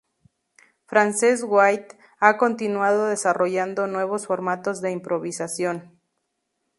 [0.87, 5.99] Frances-White ha continuado desarrollando nuevos formatos de improvisación.